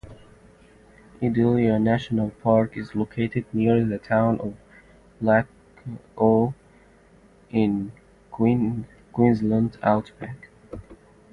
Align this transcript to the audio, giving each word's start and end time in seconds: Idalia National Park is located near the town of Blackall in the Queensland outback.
Idalia 1.21 1.77
National 1.77 2.31
Park 2.41 2.75
is 2.75 2.95
located 2.95 3.45
near 3.53 3.85
the 3.85 3.99
town 3.99 4.39
of 4.39 4.55
Blackall 5.21 6.55
in 7.51 7.91
the 8.31 8.81
Queensland 9.11 9.77
outback. 9.83 10.49